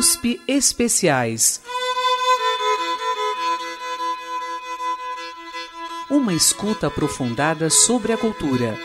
[0.00, 1.60] USP Especiais.
[6.08, 8.78] Uma escuta aprofundada sobre a cultura.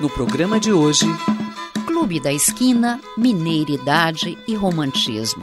[0.00, 1.06] No programa de hoje,
[1.84, 5.42] Clube da Esquina, Mineiridade e Romantismo.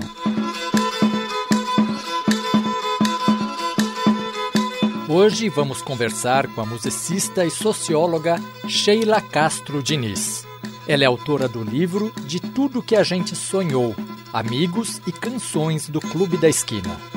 [5.10, 10.44] Hoje vamos conversar com a musicista e socióloga Sheila Castro Diniz.
[10.88, 13.96] Ela é autora do livro De Tudo que a Gente Sonhou,
[14.32, 17.14] Amigos e Canções do Clube da Esquina.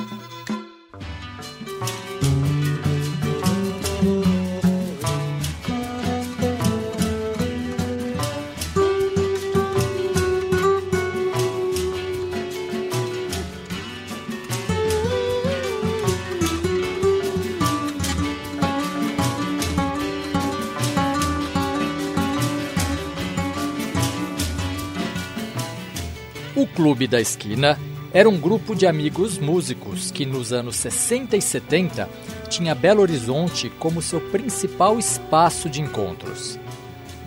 [26.78, 27.76] Clube da Esquina
[28.14, 32.08] era um grupo de amigos músicos que nos anos 60 e 70
[32.48, 36.56] tinha Belo Horizonte como seu principal espaço de encontros.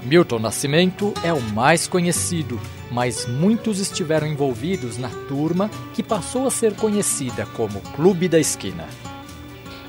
[0.05, 2.57] Milton Nascimento é o mais conhecido,
[2.89, 8.87] mas muitos estiveram envolvidos na turma que passou a ser conhecida como Clube da Esquina.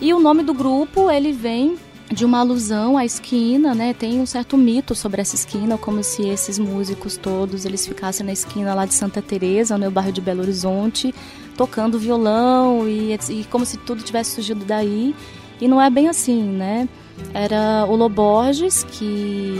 [0.00, 1.78] E o nome do grupo, ele vem
[2.12, 3.94] de uma alusão à esquina, né?
[3.94, 8.32] Tem um certo mito sobre essa esquina, como se esses músicos todos eles ficassem na
[8.32, 11.14] esquina lá de Santa Teresa, no bairro de Belo Horizonte,
[11.56, 15.14] tocando violão e, e como se tudo tivesse surgido daí.
[15.60, 16.88] E não é bem assim, né?
[17.32, 19.56] Era o Loborges, que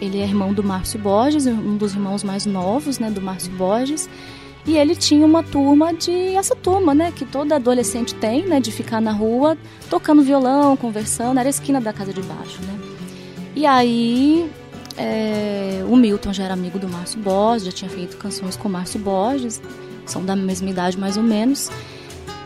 [0.00, 4.08] ele é irmão do Márcio Borges, um dos irmãos mais novos, né, do Márcio Borges.
[4.64, 8.70] E ele tinha uma turma de essa turma, né, que toda adolescente tem, né, de
[8.70, 9.56] ficar na rua
[9.90, 12.78] tocando violão, conversando, era a esquina da casa de baixo, né.
[13.56, 14.48] E aí
[14.96, 18.70] é, o Milton já era amigo do Márcio Borges, já tinha feito canções com o
[18.70, 19.60] Márcio Borges,
[20.06, 21.70] são da mesma idade mais ou menos.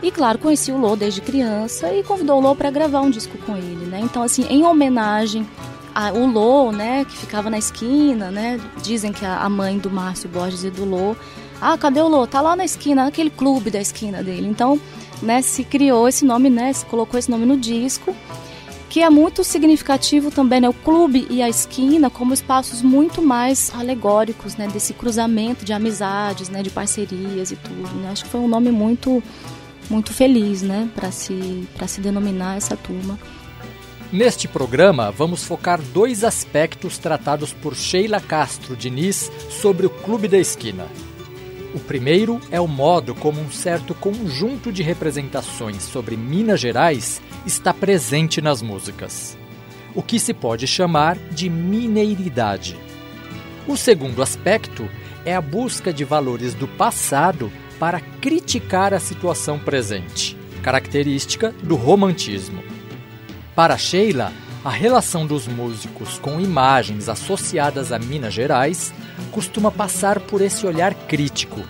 [0.01, 3.37] E claro, conheci o Lô desde criança e convidou o Lô para gravar um disco
[3.45, 3.99] com ele, né.
[4.01, 5.47] Então assim, em homenagem
[5.93, 10.63] ao Lô, né, que ficava na esquina, né, dizem que a mãe do Márcio Borges
[10.63, 11.15] e do Lô
[11.61, 12.27] ah, cadê o Lô?
[12.27, 14.47] Tá lá na esquina, naquele clube da esquina dele.
[14.47, 14.79] Então,
[15.21, 18.15] né, se criou esse nome, né, se colocou esse nome no disco,
[18.89, 23.71] que é muito significativo também, né, o clube e a esquina como espaços muito mais
[23.75, 27.95] alegóricos, né, desse cruzamento de amizades, né, de parcerias e tudo.
[27.95, 28.09] Né?
[28.11, 29.21] Acho que foi um nome muito
[29.89, 33.17] muito feliz, né, para se para se denominar essa turma.
[34.11, 40.37] Neste programa, vamos focar dois aspectos tratados por Sheila Castro Diniz sobre o Clube da
[40.37, 40.87] Esquina.
[41.73, 47.73] O primeiro é o modo como um certo conjunto de representações sobre Minas Gerais está
[47.73, 49.37] presente nas músicas,
[49.93, 52.77] o que se pode chamar de mineiridade.
[53.67, 54.89] O segundo aspecto
[55.25, 62.63] é a busca de valores do passado para criticar a situação presente, característica do romantismo.
[63.53, 64.31] Para Sheila,
[64.63, 68.93] a relação dos músicos com imagens associadas a Minas Gerais
[69.31, 71.61] costuma passar por esse olhar crítico.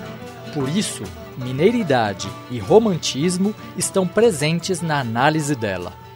[0.54, 1.04] Por isso,
[1.38, 6.07] mineiridade e romantismo estão presentes na análise dela.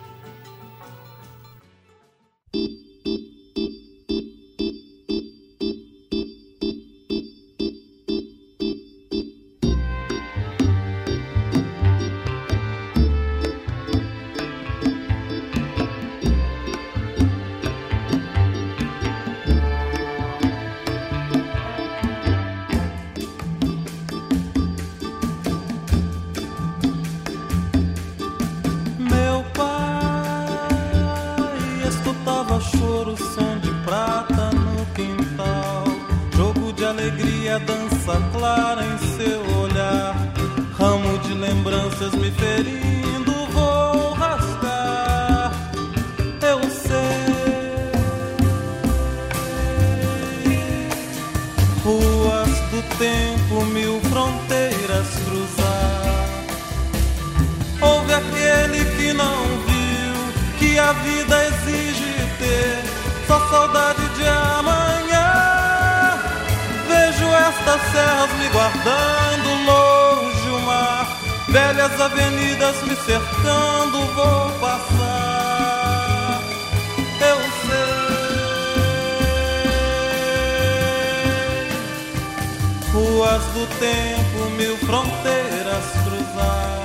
[83.81, 86.81] Tempo, mil fronteiras cruzar.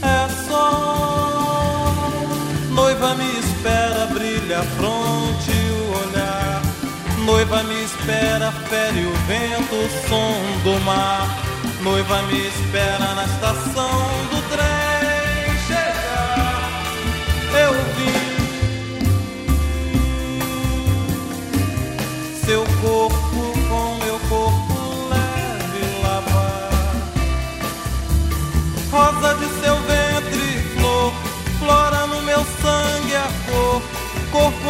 [0.00, 0.68] É só
[2.70, 6.62] noiva me espera, brilha a fronte o olhar.
[7.24, 11.26] Noiva me espera fere o vento, o som do mar.
[11.82, 13.90] Noiva me espera na estação
[14.30, 14.87] do trem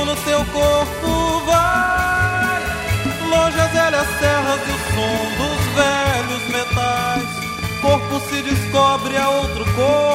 [0.08, 2.62] No seu corpo vai.
[3.28, 7.28] Longe as velhas serras e o som dos velhos metais.
[7.82, 10.07] Corpo se descobre a outro corpo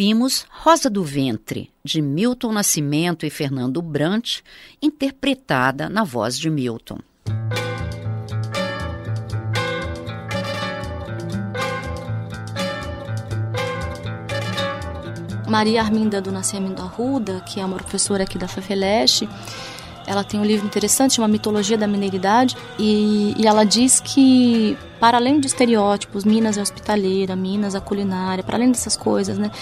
[0.00, 4.38] Ouvimos Rosa do Ventre, de Milton Nascimento e Fernando Brant,
[4.80, 7.00] interpretada na voz de Milton.
[15.46, 19.28] Maria Arminda do Nascimento Arruda, que é uma professora aqui da FEFELESH,
[20.10, 25.16] ela tem um livro interessante, chama Mitologia da Mineridade, e, e, ela diz que, para
[25.18, 29.52] além de estereótipos, Minas é hospitaleira, Minas é culinária, para além dessas coisas, né,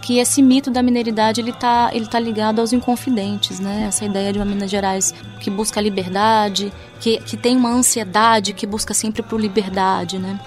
[0.00, 4.32] que esse mito da mineridade ele está ele tá ligado aos inconfidentes, né, essa ideia
[4.32, 9.22] de uma Minas Gerais que busca liberdade, que, que tem uma ansiedade, que busca sempre
[9.22, 10.40] por liberdade, né.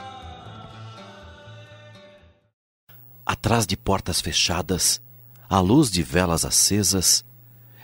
[3.24, 5.00] Atrás de portas fechadas,
[5.48, 7.24] à luz de velas acesas,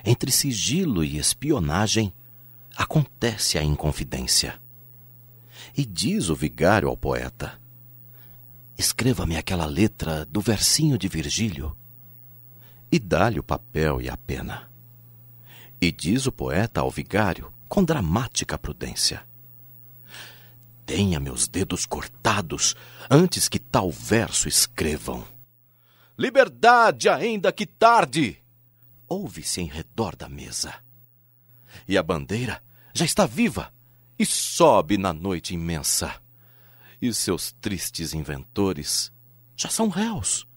[0.07, 2.13] entre sigilo e espionagem,
[2.77, 4.57] acontece a inconfidência.
[5.75, 7.59] E diz o vigário ao poeta:
[8.77, 11.75] Escreva-me aquela letra do versinho de Virgílio.
[12.89, 14.71] E dá-lhe o papel e a pena.
[15.81, 19.21] E diz o poeta ao vigário, com dramática prudência:
[20.85, 22.77] Tenha meus dedos cortados
[23.09, 25.25] antes que tal verso escrevam.
[26.17, 28.41] Liberdade, ainda que tarde!
[29.07, 30.73] Ouve-se em redor da mesa.
[31.87, 32.61] E a bandeira
[32.93, 33.71] já está viva
[34.17, 36.15] e sobe na noite imensa.
[37.01, 39.11] E seus tristes inventores
[39.55, 40.47] já são réus,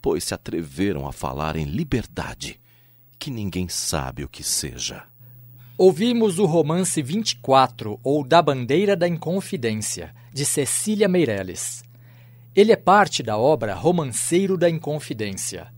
[0.00, 2.60] pois se atreveram a falar em liberdade,
[3.18, 5.04] que ninguém sabe o que seja.
[5.76, 11.82] Ouvimos o romance 24, ou Da Bandeira da Inconfidência, de Cecília Meirelles.
[12.54, 15.72] Ele é parte da obra Romanceiro da Inconfidência,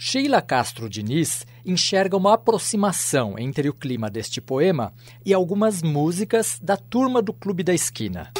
[0.00, 4.92] Sheila Castro Diniz enxerga uma aproximação entre o clima deste poema
[5.26, 8.30] e algumas músicas da turma do Clube da Esquina.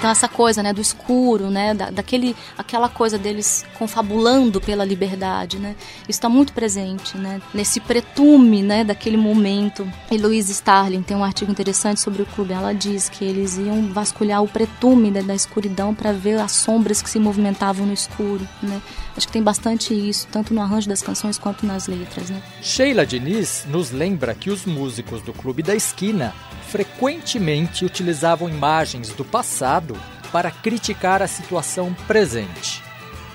[0.00, 5.58] Então essa coisa, né, do escuro, né, da, daquele, aquela coisa deles confabulando pela liberdade,
[5.58, 5.76] né,
[6.08, 9.86] isso está muito presente, né, nesse pretume, né, daquele momento.
[10.10, 12.54] E Louise Starling tem um artigo interessante sobre o clube.
[12.54, 17.02] Ela diz que eles iam vasculhar o pretume né, da escuridão para ver as sombras
[17.02, 18.80] que se movimentavam no escuro, né.
[19.20, 22.42] Acho que tem bastante isso, tanto no arranjo das canções quanto nas letras, né.
[22.62, 26.34] Sheila Diniz nos lembra que os músicos do Clube da Esquina
[26.68, 29.94] frequentemente utilizavam imagens do passado
[30.32, 32.82] para criticar a situação presente.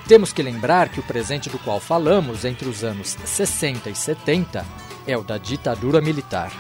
[0.08, 4.66] Temos que lembrar que o presente do qual falamos entre os anos 60 e 70
[5.06, 6.52] é o da ditadura militar.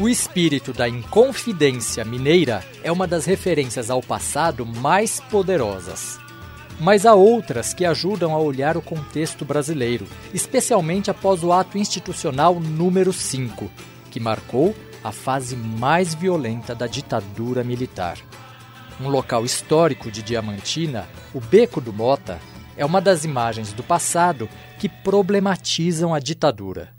[0.00, 6.18] O espírito da inconfidência mineira é uma das referências ao passado mais poderosas
[6.80, 12.60] mas há outras que ajudam a olhar o contexto brasileiro, especialmente após o ato institucional
[12.60, 13.70] número 5,
[14.10, 18.18] que marcou a fase mais violenta da ditadura militar.
[19.00, 22.38] Um local histórico de Diamantina, o Beco do Mota,
[22.76, 26.97] é uma das imagens do passado que problematizam a ditadura.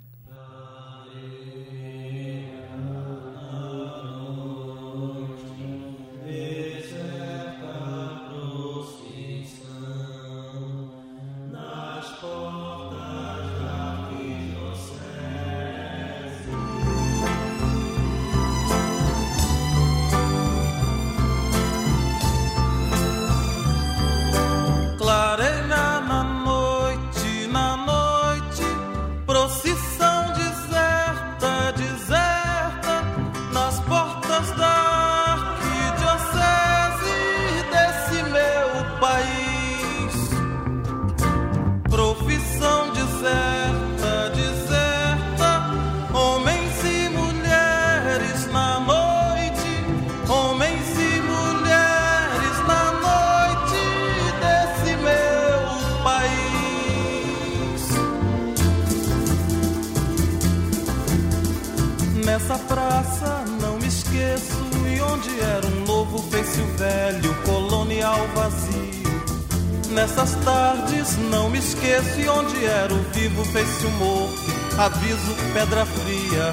[62.30, 69.90] Nessa praça não me esqueço e onde era um novo fez-se o velho colonial vazio.
[69.90, 74.44] Nessas tardes não me esqueço e onde era o vivo fez-se o morto.
[74.78, 76.52] Aviso pedra fria.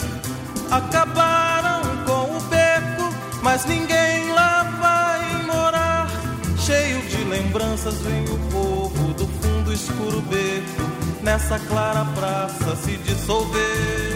[0.71, 6.11] Acabaram com o beco, mas ninguém lá vai morar.
[6.59, 11.23] Cheio de lembranças vem o povo do fundo escuro beco.
[11.23, 14.15] Nessa clara praça se dissolver.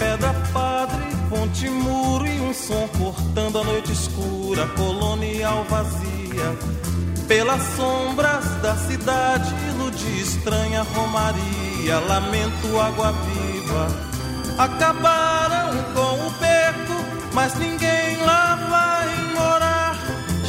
[0.00, 6.80] Pedra padre, ponte muro e um som cortando a noite escura, colonial vazia
[7.30, 13.86] pelas sombras da cidade, ilude estranha romaria, lamento água viva.
[14.58, 19.96] Acabaram com o beco, mas ninguém lá vai morar.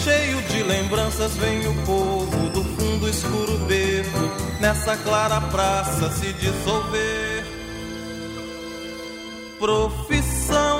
[0.04, 7.31] Cheio de lembranças vem o povo do fundo escuro beco, nessa clara praça se dissolver.
[9.62, 10.71] Profissão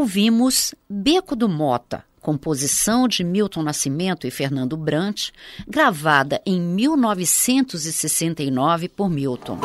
[0.00, 5.28] Ouvimos Beco do Mota, composição de Milton Nascimento e Fernando Brant,
[5.68, 9.58] gravada em 1969 por Milton.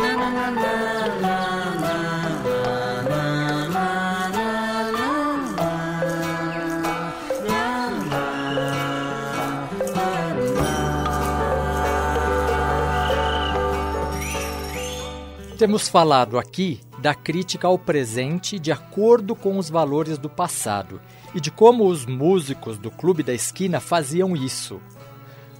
[15.58, 21.00] Temos falado aqui da crítica ao presente de acordo com os valores do passado
[21.35, 24.81] e de como os músicos do Clube da Esquina faziam isso.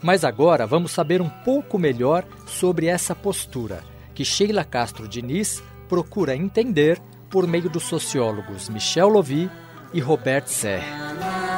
[0.02, 3.84] Mas agora vamos saber um pouco melhor sobre essa postura
[4.16, 7.00] que Sheila Castro Diniz procura entender
[7.30, 9.48] por meio dos sociólogos Michel Lovy
[9.94, 11.55] e Robert Serre.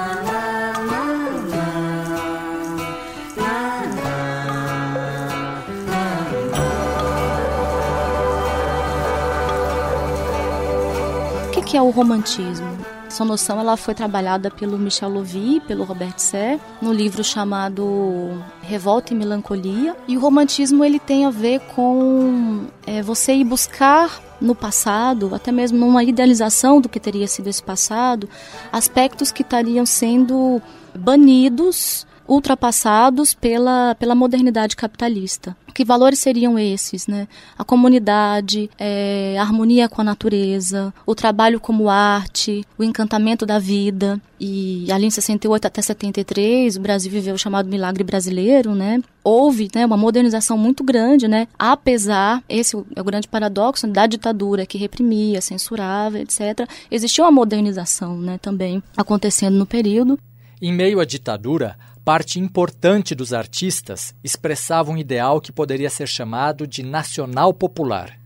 [11.67, 12.77] Que, é o romantismo?
[13.07, 19.13] Essa noção ela foi trabalhada pelo Michel Lovy, pelo Robert Serre, no livro chamado Revolta
[19.13, 19.93] e Melancolia.
[20.07, 25.51] E o romantismo ele tem a ver com é, você ir buscar no passado, até
[25.51, 28.29] mesmo numa idealização do que teria sido esse passado,
[28.71, 30.61] aspectos que estariam sendo
[30.95, 35.55] banidos ultrapassados pela, pela modernidade capitalista.
[35.77, 37.27] Que valores seriam esses, né?
[37.55, 43.59] A comunidade, é, a harmonia com a natureza, o trabalho como arte, o encantamento da
[43.59, 44.19] vida.
[44.39, 48.99] E ali em 68 até 73, o Brasil viveu o chamado milagre brasileiro, né?
[49.23, 51.47] Houve né, uma modernização muito grande, né?
[51.59, 56.67] Apesar, esse é o grande paradoxo, da ditadura que reprimia, censurava, etc.
[56.89, 60.17] Existiu uma modernização, né, também acontecendo no período.
[60.59, 61.77] Em meio à ditadura,
[62.07, 68.17] parte importante dos artistas expressava um ideal que poderia ser chamado de nacional popular.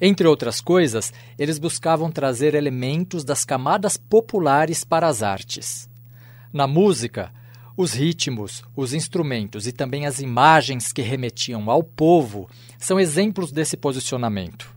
[0.00, 5.90] Entre outras coisas, eles buscavam trazer elementos das camadas populares para as artes.
[6.52, 7.32] Na música,
[7.76, 12.48] os ritmos, os instrumentos e também as imagens que remetiam ao povo
[12.78, 14.72] são exemplos desse posicionamento.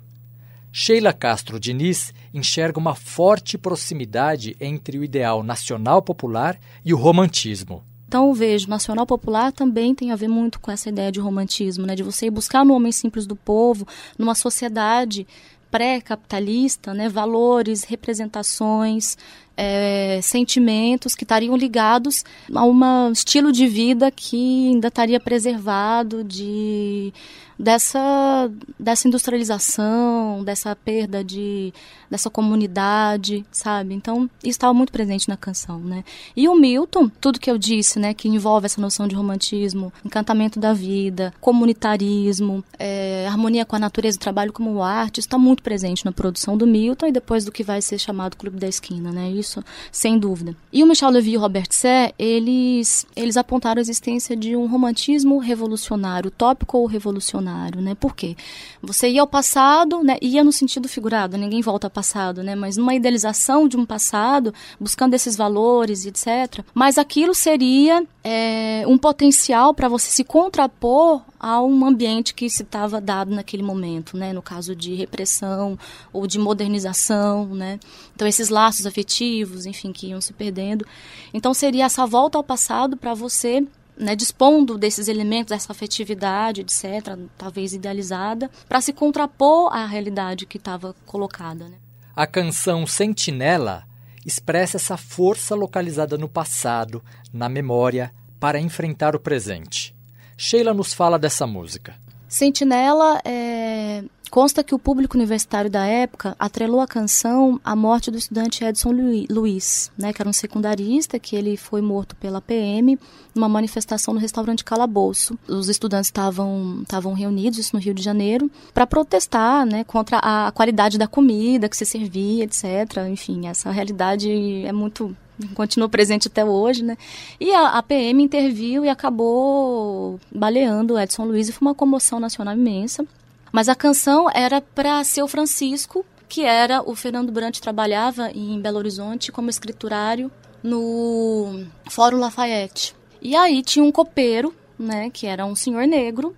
[0.71, 7.83] Sheila Castro Diniz enxerga uma forte proximidade entre o ideal nacional popular e o romantismo.
[8.11, 11.95] Então vejo, nacional popular também tem a ver muito com essa ideia de romantismo, né?
[11.95, 13.87] De você ir buscar no homem simples do povo,
[14.17, 15.25] numa sociedade
[15.71, 17.07] pré-capitalista, né?
[17.07, 19.17] Valores, representações,
[19.55, 27.13] é, sentimentos que estariam ligados a um estilo de vida que ainda estaria preservado de
[27.61, 31.71] dessa, dessa industrialização, dessa perda de
[32.11, 33.93] dessa comunidade, sabe?
[33.93, 36.03] Então, isso estava muito presente na canção, né?
[36.35, 40.59] E o Milton, tudo que eu disse, né, que envolve essa noção de romantismo, encantamento
[40.59, 46.11] da vida, comunitarismo, é, harmonia com a natureza, trabalho como arte, está muito presente na
[46.11, 49.31] produção do Milton e depois do que vai ser chamado Clube da Esquina, né?
[49.31, 50.53] Isso, sem dúvida.
[50.73, 54.67] E o Michel Levy e o Robert Sé, eles, eles apontaram a existência de um
[54.67, 57.50] romantismo revolucionário, utópico ou revolucionário,
[57.81, 57.96] né?
[57.96, 58.36] Por quê?
[58.81, 60.17] Você ia ao passado, né?
[60.22, 62.55] Ia no sentido figurado, ninguém volta ao passado, né?
[62.55, 66.63] Mas numa idealização de um passado, buscando esses valores, etc.
[66.74, 72.62] Mas aquilo seria é, um potencial para você se contrapor a um ambiente que se
[72.62, 74.31] estava dado naquele momento, né?
[74.31, 75.77] No caso de repressão
[76.13, 77.79] ou de modernização, né?
[78.15, 80.86] Então esses laços afetivos, enfim, que iam se perdendo.
[81.34, 83.65] Então seria essa volta ao passado para você
[83.98, 90.57] né, dispondo desses elementos, dessa afetividade, etc., talvez idealizada, para se contrapor à realidade que
[90.57, 91.67] estava colocada.
[91.67, 91.77] Né?
[92.15, 93.83] A canção Sentinela
[94.25, 99.95] expressa essa força localizada no passado, na memória, para enfrentar o presente.
[100.38, 101.95] Sheila nos fala dessa música.
[102.27, 108.17] Sentinela é, Consta que o público universitário da época atrelou a canção à morte do
[108.17, 108.93] estudante Edson
[109.29, 112.97] Luiz, né, que era um secundarista, que ele foi morto pela PM
[113.35, 115.38] numa manifestação no restaurante Calabouço.
[115.50, 120.97] Os estudantes estavam reunidos, isso no Rio de Janeiro, para protestar né, contra a qualidade
[120.97, 123.05] da comida que se servia, etc.
[123.09, 124.31] Enfim, essa realidade
[124.65, 125.13] é muito
[125.55, 126.95] continua presente até hoje, né?
[127.39, 132.55] E a, a, PM interviu e acabou baleando Edson Luiz e foi uma comoção nacional
[132.55, 133.05] imensa.
[133.51, 138.77] Mas a canção era para seu Francisco, que era o Fernando Brant trabalhava em Belo
[138.77, 140.31] Horizonte como escriturário
[140.63, 142.96] no Fórum Lafayette.
[143.22, 146.35] E aí tinha um copeiro, né, que era um senhor negro,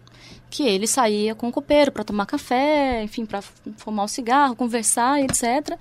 [0.49, 3.41] que ele saía com o copeiro para tomar café, enfim, para
[3.78, 5.78] fumar um cigarro, conversar, etc.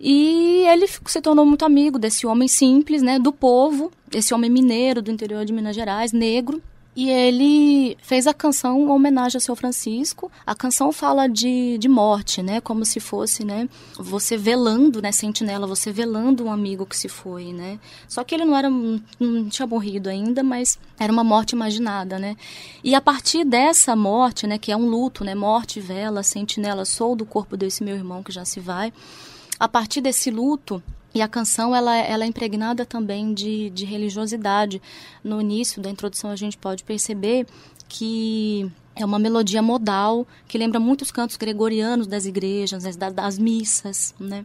[0.00, 5.00] E ele se tornou muito amigo desse homem simples, né, do povo, esse homem mineiro
[5.00, 6.62] do interior de Minas Gerais, negro,
[6.96, 10.32] e ele fez a canção em homenagem a seu Francisco.
[10.46, 12.58] A canção fala de, de morte, né?
[12.58, 13.68] Como se fosse, né?
[13.98, 15.12] Você velando, né?
[15.12, 17.78] Sentinela, você velando um amigo que se foi, né?
[18.08, 22.34] Só que ele não era, não tinha morrido ainda, mas era uma morte imaginada, né?
[22.82, 24.56] E a partir dessa morte, né?
[24.56, 25.34] Que é um luto, né?
[25.34, 28.90] Morte, vela, sentinela, sou do corpo desse meu irmão que já se vai.
[29.60, 30.82] A partir desse luto,
[31.16, 34.82] e a canção ela, ela é impregnada também de, de religiosidade.
[35.24, 37.46] No início da introdução a gente pode perceber
[37.88, 44.14] que é uma melodia modal que lembra muitos cantos gregorianos das igrejas, das, das missas,
[44.20, 44.44] né?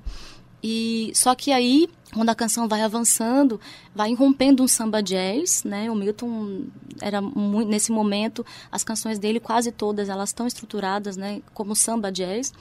[0.63, 3.60] E só que aí, quando a canção vai avançando,
[3.93, 5.91] vai irrompendo um samba jazz, né?
[5.91, 6.67] O Milton
[7.01, 12.10] era muito, nesse momento as canções dele quase todas elas estão estruturadas, né, como samba
[12.10, 12.53] jazz.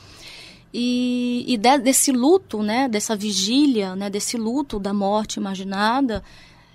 [0.73, 6.23] E, e de, desse luto, né, dessa vigília, né, desse luto da morte imaginada,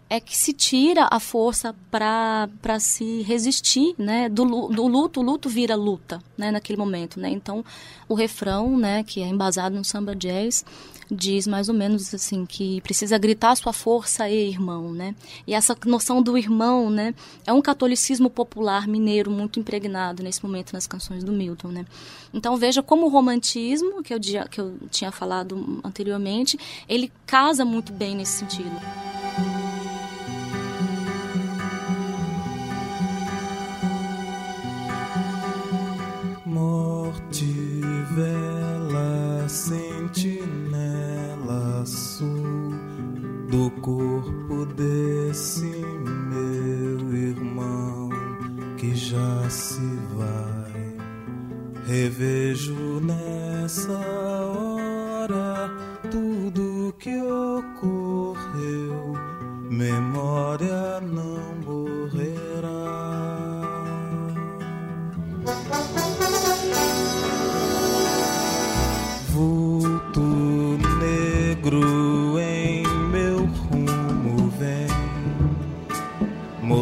[0.10, 4.30] é que se tira a força para se resistir, né?
[4.30, 6.52] Do, do luto, o luto vira luta, né?
[6.52, 7.30] Naquele momento, né?
[7.30, 7.66] Então,
[8.08, 9.04] o refrão, né?
[9.04, 10.64] Que é embasado no samba jazz,
[11.10, 15.16] diz mais ou menos assim que precisa gritar sua força e irmão, né?
[15.46, 17.14] E essa noção do irmão, né,
[17.46, 21.86] é um catolicismo popular mineiro muito impregnado nesse momento nas canções do Milton, né?
[22.34, 27.92] Então veja como o romantismo que eu, que eu tinha falado anteriormente, ele casa muito
[27.92, 28.76] bem nesse sentido.
[43.56, 48.10] Do corpo desse meu irmão
[48.78, 49.80] que já se
[50.18, 50.76] vai.
[51.88, 55.70] Revejo nessa hora
[56.12, 59.14] tudo que ocorreu,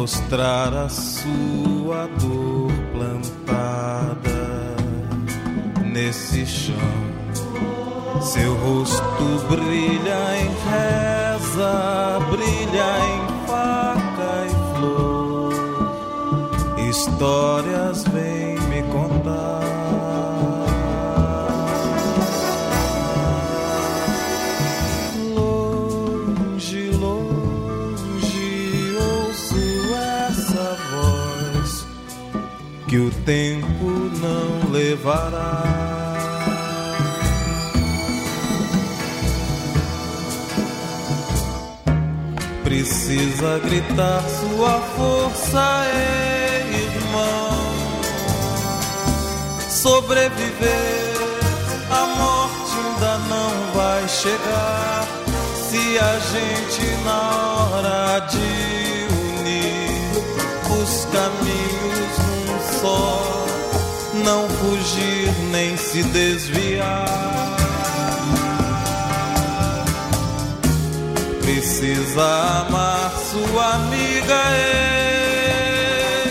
[0.04, 4.76] mostrar a sua dor plantada
[5.82, 6.74] nesse chão.
[8.20, 15.54] Seu rosto brilha em reza, brilha em faca e flor.
[16.90, 18.33] Histórias vêm
[34.94, 35.62] levará.
[42.62, 45.86] Precisa gritar sua força,
[46.70, 47.74] irmão.
[49.68, 51.14] Sobreviver,
[51.90, 55.06] a morte ainda não vai chegar.
[55.68, 57.20] Se a gente na
[57.70, 59.06] hora de
[59.38, 60.22] unir
[60.80, 63.43] os caminhos num só,
[64.22, 67.54] não fugir nem se desviar.
[71.40, 74.40] Precisa amar sua amiga,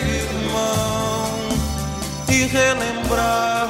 [0.06, 1.28] irmão,
[2.30, 3.69] e relembrar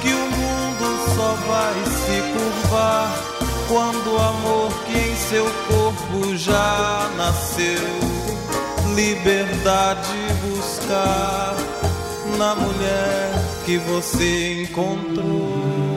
[0.00, 7.10] que o mundo só vai se curvar quando o amor que em seu corpo já
[7.16, 7.84] nasceu,
[8.94, 11.54] liberdade buscar
[12.38, 15.87] na mulher que você encontrou.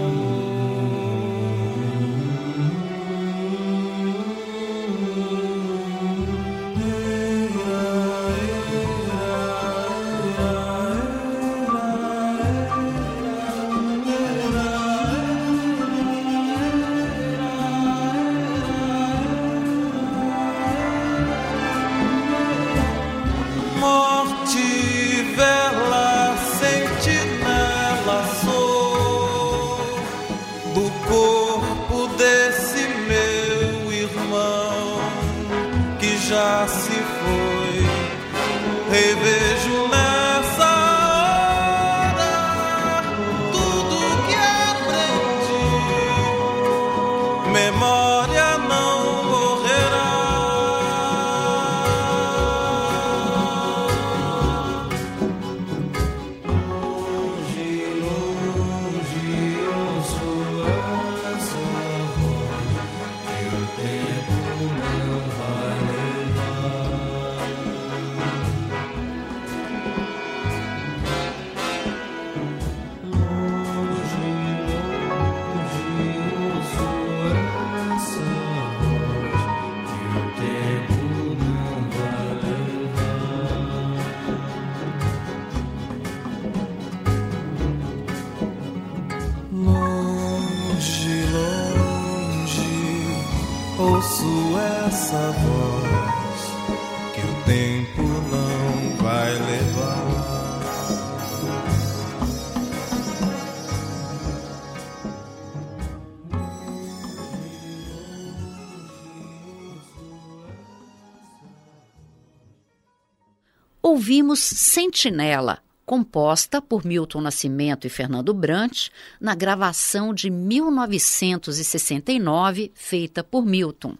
[113.92, 118.88] Ouvimos Sentinela, composta por Milton Nascimento e Fernando Brant,
[119.20, 123.98] na gravação de 1969, feita por Milton.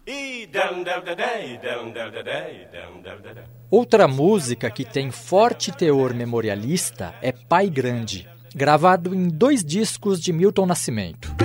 [3.70, 10.32] Outra música que tem forte teor memorialista é Pai Grande, gravado em dois discos de
[10.32, 11.36] Milton Nascimento.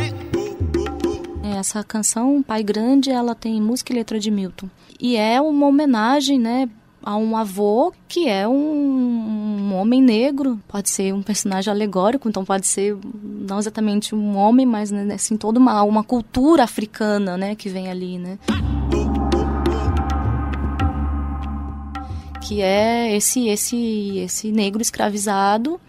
[1.43, 4.69] Essa canção, Pai Grande, ela tem música e letra de Milton.
[4.99, 6.67] E é uma homenagem, né,
[7.07, 12.43] a um avô que é um, um, homem negro, pode ser um personagem alegórico, então
[12.43, 17.55] pode ser não exatamente um homem, mas né, assim toda uma, uma cultura africana, né,
[17.55, 18.37] que vem ali, né?
[22.41, 25.79] Que é esse esse esse negro escravizado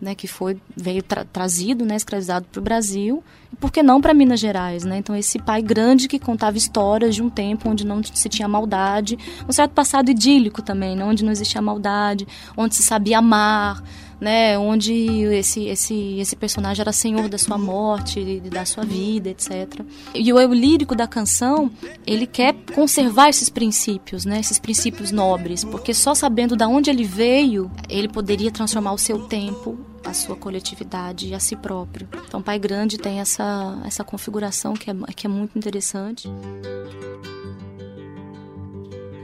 [0.00, 4.00] né, que foi veio tra trazido, né, escravizado para o Brasil, e por que não
[4.00, 4.98] para Minas Gerais, né?
[4.98, 9.18] Então esse pai grande que contava histórias de um tempo onde não se tinha maldade,
[9.48, 13.82] um certo passado idílico também, né, onde não existia maldade, onde se sabia amar,
[14.20, 14.92] né, onde
[15.34, 19.80] esse, esse, esse personagem era senhor da sua morte, da sua vida, etc.
[20.14, 21.70] E o eu lírico da canção,
[22.06, 27.04] ele quer conservar esses princípios, né, esses princípios nobres, porque só sabendo da onde ele
[27.04, 32.08] veio, ele poderia transformar o seu tempo a sua coletividade e a si próprio.
[32.28, 36.28] Então, Pai Grande tem essa, essa configuração que é, que é muito interessante.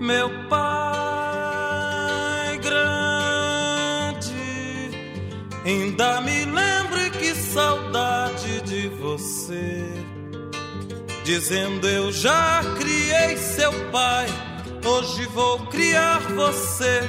[0.00, 0.58] Meu Pai
[2.58, 3.11] Grande
[5.64, 9.84] Ainda me lembro que saudade de você.
[11.24, 14.26] Dizendo eu já criei seu pai,
[14.84, 17.02] hoje vou criar você.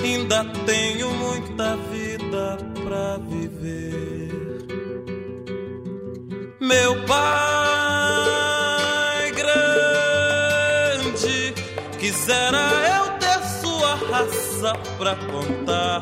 [0.00, 4.30] Ainda tenho muita vida pra viver.
[6.60, 11.52] Meu pai grande,
[11.98, 16.00] quisera eu ter sua raça pra contar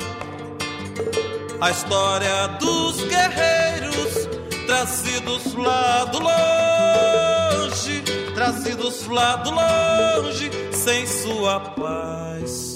[1.65, 4.29] a história dos guerreiros
[4.67, 8.03] trazidos lá do longe,
[8.35, 12.74] trazidos lá do longe, sem sua paz.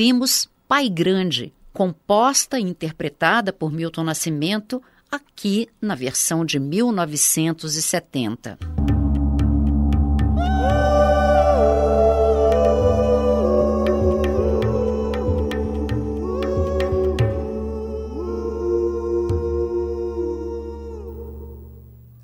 [0.00, 4.82] Ouvimos Pai Grande, composta e interpretada por Milton Nascimento,
[5.12, 8.58] aqui na versão de 1970.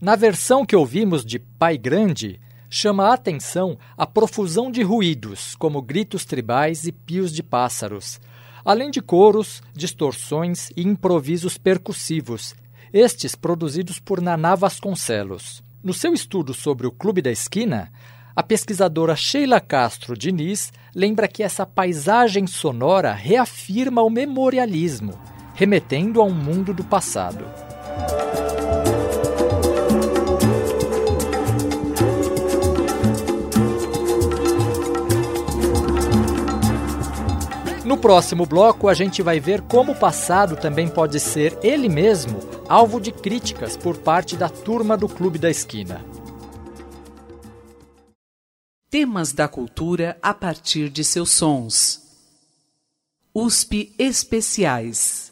[0.00, 2.40] Na versão que ouvimos de Pai Grande,
[2.76, 8.20] chama a atenção a profusão de ruídos, como gritos tribais e pios de pássaros,
[8.62, 12.54] além de coros, distorções e improvisos percussivos,
[12.92, 15.64] estes produzidos por Naná Vasconcelos.
[15.82, 17.90] No seu estudo sobre o Clube da Esquina,
[18.34, 25.18] a pesquisadora Sheila Castro Diniz lembra que essa paisagem sonora reafirma o memorialismo,
[25.54, 27.46] remetendo a um mundo do passado.
[37.86, 42.40] No próximo bloco, a gente vai ver como o passado também pode ser ele mesmo
[42.68, 46.04] alvo de críticas por parte da turma do Clube da Esquina.
[48.90, 52.02] Temas da cultura a partir de seus sons.
[53.32, 55.25] USP Especiais